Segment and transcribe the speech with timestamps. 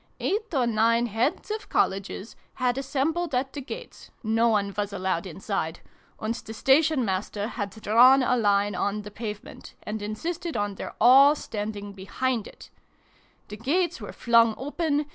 [0.19, 5.27] Eight or nine Heads of Colleges had assembled at the gates (no one was allowed
[5.27, 5.79] inside),
[6.19, 10.95] and the Station Master had drawn a line on the pavement, and insisted on their
[10.99, 12.71] all standing behind it.
[13.47, 13.67] XII] FAIRY MUSIC.
[13.67, 15.05] 189 The gates were flung open